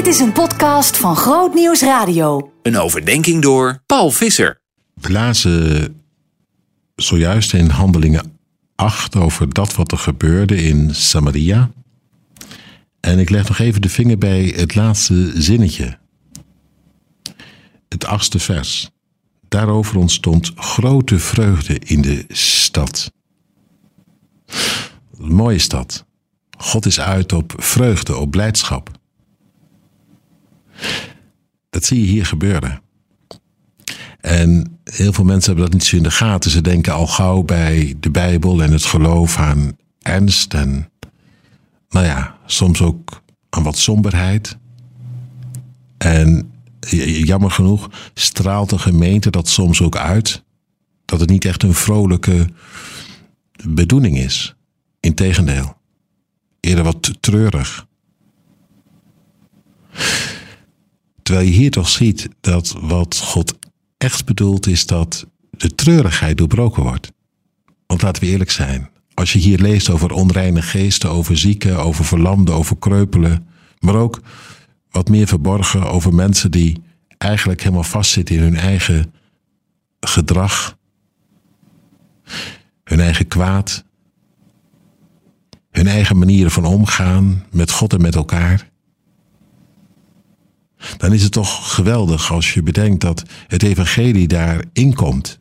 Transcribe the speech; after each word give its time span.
Dit 0.00 0.14
is 0.14 0.20
een 0.20 0.32
podcast 0.32 0.96
van 0.96 1.16
Groot 1.16 1.54
Nieuws 1.54 1.80
Radio. 1.80 2.52
Een 2.62 2.78
overdenking 2.78 3.42
door 3.42 3.82
Paul 3.86 4.10
Visser. 4.10 4.60
We 4.94 5.12
lazen 5.12 6.02
zojuist 6.94 7.52
in 7.52 7.68
Handelingen 7.68 8.38
8 8.74 9.16
over 9.16 9.52
dat 9.52 9.74
wat 9.74 9.92
er 9.92 9.98
gebeurde 9.98 10.62
in 10.62 10.94
Samaria. 10.94 11.70
En 13.00 13.18
ik 13.18 13.30
leg 13.30 13.48
nog 13.48 13.58
even 13.58 13.82
de 13.82 13.88
vinger 13.88 14.18
bij 14.18 14.52
het 14.56 14.74
laatste 14.74 15.32
zinnetje. 15.42 15.98
Het 17.88 18.06
achtste 18.06 18.38
vers. 18.38 18.90
Daarover 19.48 19.96
ontstond 19.96 20.52
grote 20.54 21.18
vreugde 21.18 21.78
in 21.78 22.02
de 22.02 22.24
stad. 22.28 23.12
Een 25.18 25.34
mooie 25.34 25.58
stad. 25.58 26.04
God 26.58 26.86
is 26.86 27.00
uit 27.00 27.32
op 27.32 27.52
vreugde, 27.56 28.16
op 28.16 28.30
blijdschap. 28.30 28.98
Dat 31.70 31.84
zie 31.84 32.00
je 32.00 32.06
hier 32.06 32.26
gebeuren. 32.26 32.82
En 34.20 34.78
heel 34.84 35.12
veel 35.12 35.24
mensen 35.24 35.52
hebben 35.52 35.70
dat 35.70 35.80
niet 35.80 35.88
zo 35.88 35.96
in 35.96 36.02
de 36.02 36.10
gaten. 36.10 36.50
Ze 36.50 36.60
denken 36.60 36.92
al 36.92 37.06
gauw 37.06 37.42
bij 37.42 37.96
de 38.00 38.10
Bijbel 38.10 38.62
en 38.62 38.72
het 38.72 38.84
geloof 38.84 39.38
aan 39.38 39.76
ernst 39.98 40.54
en, 40.54 40.90
nou 41.88 42.06
ja, 42.06 42.38
soms 42.46 42.82
ook 42.82 43.22
aan 43.50 43.62
wat 43.62 43.78
somberheid. 43.78 44.58
En 45.98 46.52
jammer 47.24 47.50
genoeg 47.50 47.90
straalt 48.14 48.70
de 48.70 48.78
gemeente 48.78 49.30
dat 49.30 49.48
soms 49.48 49.82
ook 49.82 49.96
uit. 49.96 50.42
Dat 51.04 51.20
het 51.20 51.30
niet 51.30 51.44
echt 51.44 51.62
een 51.62 51.74
vrolijke 51.74 52.48
bedoeling 53.68 54.18
is. 54.18 54.54
Integendeel, 55.00 55.76
eerder 56.60 56.84
wat 56.84 57.10
treurig. 57.20 57.86
Terwijl 61.30 61.50
je 61.50 61.56
hier 61.56 61.70
toch 61.70 61.88
ziet 61.88 62.28
dat 62.40 62.76
wat 62.80 63.18
God 63.18 63.58
echt 63.98 64.24
bedoelt 64.24 64.66
is 64.66 64.86
dat 64.86 65.26
de 65.50 65.74
treurigheid 65.74 66.38
doorbroken 66.38 66.82
wordt. 66.82 67.12
Want 67.86 68.02
laten 68.02 68.22
we 68.22 68.28
eerlijk 68.28 68.50
zijn, 68.50 68.90
als 69.14 69.32
je 69.32 69.38
hier 69.38 69.58
leest 69.58 69.90
over 69.90 70.12
onreine 70.12 70.62
geesten, 70.62 71.10
over 71.10 71.38
zieken, 71.38 71.76
over 71.76 72.04
verlamden, 72.04 72.54
over 72.54 72.78
kreupelen, 72.78 73.46
maar 73.78 73.94
ook 73.94 74.20
wat 74.90 75.08
meer 75.08 75.26
verborgen 75.26 75.90
over 75.90 76.14
mensen 76.14 76.50
die 76.50 76.82
eigenlijk 77.18 77.60
helemaal 77.60 77.84
vastzitten 77.84 78.36
in 78.36 78.42
hun 78.42 78.56
eigen 78.56 79.12
gedrag, 80.00 80.76
hun 82.84 83.00
eigen 83.00 83.28
kwaad, 83.28 83.84
hun 85.70 85.86
eigen 85.86 86.18
manieren 86.18 86.50
van 86.50 86.64
omgaan 86.64 87.46
met 87.50 87.70
God 87.70 87.92
en 87.92 88.00
met 88.00 88.14
elkaar 88.14 88.69
dan 91.00 91.12
is 91.12 91.22
het 91.22 91.32
toch 91.32 91.74
geweldig 91.74 92.32
als 92.32 92.54
je 92.54 92.62
bedenkt 92.62 93.00
dat 93.00 93.22
het 93.46 93.62
evangelie 93.62 94.28
daarin 94.28 94.94
komt. 94.94 95.36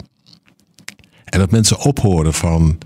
En 1.26 1.40
dat 1.40 1.52
mensen 1.52 1.80
ophoren 1.80 2.34
van 2.34 2.78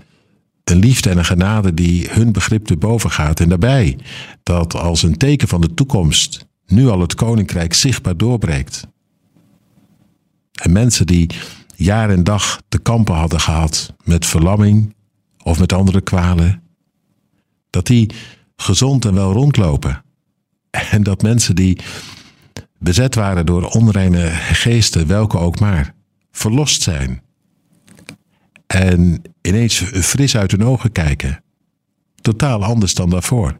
een 0.64 0.78
liefde 0.78 1.10
en 1.10 1.18
een 1.18 1.24
genade 1.24 1.74
die 1.74 2.08
hun 2.10 2.32
begrip 2.32 2.64
te 2.64 2.76
boven 2.76 3.10
gaat. 3.10 3.40
En 3.40 3.48
daarbij 3.48 3.98
dat 4.42 4.74
als 4.74 5.02
een 5.02 5.16
teken 5.16 5.48
van 5.48 5.60
de 5.60 5.74
toekomst 5.74 6.46
nu 6.66 6.88
al 6.88 7.00
het 7.00 7.14
koninkrijk 7.14 7.74
zichtbaar 7.74 8.16
doorbreekt. 8.16 8.86
En 10.52 10.72
mensen 10.72 11.06
die 11.06 11.30
jaar 11.76 12.10
en 12.10 12.24
dag 12.24 12.60
te 12.68 12.78
kampen 12.78 13.14
hadden 13.14 13.40
gehad 13.40 13.94
met 14.04 14.26
verlamming 14.26 14.94
of 15.42 15.58
met 15.58 15.72
andere 15.72 16.00
kwalen, 16.00 16.62
dat 17.70 17.86
die 17.86 18.10
gezond 18.56 19.04
en 19.04 19.14
wel 19.14 19.32
rondlopen. 19.32 20.04
En 20.70 21.02
dat 21.02 21.22
mensen 21.22 21.54
die 21.54 21.78
bezet 22.84 23.14
waren 23.14 23.46
door 23.46 23.64
onreine 23.64 24.28
geesten, 24.52 25.06
welke 25.06 25.38
ook 25.38 25.60
maar, 25.60 25.94
verlost 26.32 26.82
zijn. 26.82 27.22
En 28.66 29.22
ineens 29.42 29.74
fris 29.92 30.36
uit 30.36 30.50
hun 30.50 30.64
ogen 30.64 30.92
kijken. 30.92 31.42
Totaal 32.20 32.64
anders 32.64 32.94
dan 32.94 33.10
daarvoor. 33.10 33.58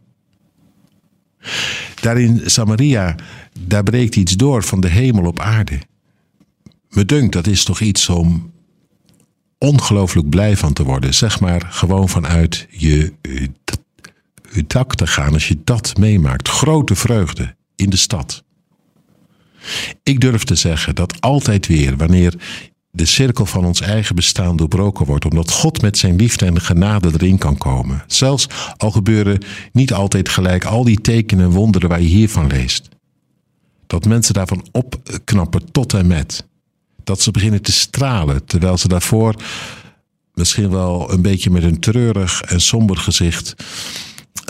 Daar 2.01 2.19
in 2.19 2.41
Samaria, 2.45 3.15
daar 3.59 3.83
breekt 3.83 4.15
iets 4.15 4.33
door 4.33 4.63
van 4.63 4.81
de 4.81 4.87
hemel 4.87 5.25
op 5.25 5.39
aarde. 5.39 5.79
Me 6.89 7.05
dunkt, 7.05 7.33
dat 7.33 7.47
is 7.47 7.63
toch 7.63 7.79
iets 7.79 8.09
om 8.09 8.53
ongelooflijk 9.57 10.29
blij 10.29 10.57
van 10.57 10.73
te 10.73 10.83
worden. 10.83 11.13
Zeg 11.13 11.39
maar 11.39 11.61
gewoon 11.69 12.09
vanuit 12.09 12.67
je, 12.69 13.13
je 14.51 14.63
dak 14.67 14.95
te 14.95 15.07
gaan 15.07 15.33
als 15.33 15.47
je 15.47 15.57
dat 15.63 15.97
meemaakt. 15.97 16.47
Grote 16.47 16.95
vreugde 16.95 17.55
in 17.75 17.89
de 17.89 17.97
stad. 17.97 18.44
Ik 20.03 20.19
durf 20.19 20.43
te 20.43 20.55
zeggen 20.55 20.95
dat 20.95 21.21
altijd 21.21 21.67
weer, 21.67 21.97
wanneer 21.97 22.33
de 22.91 23.05
cirkel 23.05 23.45
van 23.45 23.65
ons 23.65 23.81
eigen 23.81 24.15
bestaan 24.15 24.55
doorbroken 24.55 25.05
wordt, 25.05 25.25
omdat 25.25 25.51
God 25.51 25.81
met 25.81 25.97
zijn 25.97 26.15
liefde 26.15 26.45
en 26.45 26.61
genade 26.61 27.09
erin 27.13 27.37
kan 27.37 27.57
komen. 27.57 28.03
Zelfs 28.07 28.47
al 28.77 28.91
gebeuren 28.91 29.43
niet 29.71 29.93
altijd 29.93 30.29
gelijk 30.29 30.65
al 30.65 30.83
die 30.83 31.01
tekenen 31.01 31.45
en 31.45 31.51
wonderen 31.51 31.89
waar 31.89 32.01
je 32.01 32.07
hiervan 32.07 32.47
leest. 32.47 32.89
Dat 33.87 34.05
mensen 34.05 34.33
daarvan 34.33 34.65
opknappen 34.71 35.71
tot 35.71 35.93
en 35.93 36.07
met. 36.07 36.47
Dat 37.03 37.21
ze 37.21 37.31
beginnen 37.31 37.61
te 37.61 37.71
stralen, 37.71 38.45
terwijl 38.45 38.77
ze 38.77 38.87
daarvoor 38.87 39.35
misschien 40.33 40.69
wel 40.69 41.11
een 41.11 41.21
beetje 41.21 41.49
met 41.49 41.63
een 41.63 41.79
treurig 41.79 42.41
en 42.41 42.61
somber 42.61 42.97
gezicht 42.97 43.55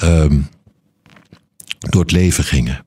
um, 0.04 0.48
door 1.80 2.02
het 2.02 2.12
leven 2.12 2.44
gingen. 2.44 2.85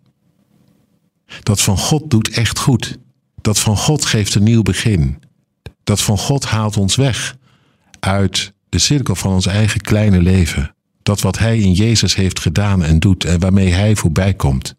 Dat 1.43 1.61
van 1.61 1.79
God 1.79 2.11
doet 2.11 2.31
echt 2.31 2.59
goed. 2.59 2.99
Dat 3.41 3.59
van 3.59 3.77
God 3.77 4.05
geeft 4.05 4.35
een 4.35 4.43
nieuw 4.43 4.63
begin. 4.63 5.23
Dat 5.85 6.01
van 6.01 6.19
God 6.19 6.45
haalt 6.45 6.77
ons 6.77 6.97
weg 6.97 7.37
uit 8.01 8.53
de 8.69 8.79
cirkel 8.79 9.15
van 9.15 9.33
ons 9.33 9.47
eigen 9.47 9.81
kleine 9.81 10.23
leven. 10.23 10.75
Dat 11.03 11.21
wat 11.21 11.39
Hij 11.39 11.59
in 11.59 11.73
Jezus 11.73 12.15
heeft 12.15 12.41
gedaan 12.41 12.85
en 12.85 12.99
doet 12.99 13.25
en 13.25 13.41
waarmee 13.41 13.73
Hij 13.73 13.97
voorbij 13.97 14.35
komt. 14.35 14.75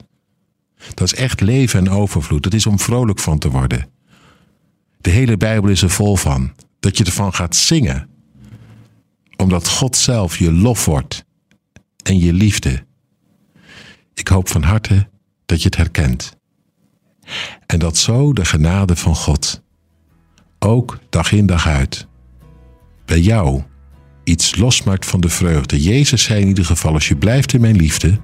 Dat 0.94 1.14
is 1.14 1.20
echt 1.20 1.42
leven 1.42 1.80
en 1.80 1.90
overvloed. 1.90 2.44
Dat 2.44 2.54
is 2.54 2.66
om 2.66 2.80
vrolijk 2.80 3.20
van 3.20 3.40
te 3.40 3.50
worden. 3.50 3.90
De 5.02 5.10
hele 5.10 5.38
Bijbel 5.38 5.70
is 5.70 5.82
er 5.82 5.90
vol 5.90 6.16
van. 6.16 6.54
Dat 6.80 6.98
je 6.98 7.04
ervan 7.04 7.34
gaat 7.34 7.56
zingen. 7.56 8.10
Omdat 9.36 9.70
God 9.70 9.96
zelf 9.96 10.38
je 10.38 10.52
lof 10.52 10.86
wordt 10.86 11.26
en 12.04 12.20
je 12.20 12.34
liefde. 12.34 12.86
Ik 14.14 14.28
hoop 14.28 14.50
van 14.50 14.64
harte 14.64 15.10
dat 15.46 15.60
je 15.60 15.66
het 15.66 15.78
herkent. 15.78 16.38
En 17.66 17.80
dat 17.80 17.98
zo 17.98 18.34
de 18.34 18.46
genade 18.46 18.96
van 18.96 19.16
God, 19.16 19.62
ook 20.60 21.00
dag 21.10 21.32
in 21.32 21.46
dag 21.46 21.68
uit, 21.68 22.08
bij 23.06 23.20
jou 23.20 23.64
iets 24.24 24.56
losmaakt 24.56 25.06
van 25.06 25.22
de 25.22 25.30
vreugde. 25.30 25.82
Jezus 25.82 26.24
zei 26.24 26.42
in 26.42 26.48
ieder 26.48 26.66
geval, 26.66 26.94
als 26.94 27.08
je 27.08 27.16
blijft 27.16 27.54
in 27.54 27.62
mijn 27.62 27.76
liefde, 27.76 28.20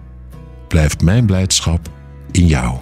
blijft 0.67 1.01
mijn 1.01 1.25
blijdschap 1.25 1.89
in 2.31 2.47
jou. 2.47 2.77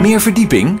Meer 0.00 0.20
verdieping? 0.20 0.80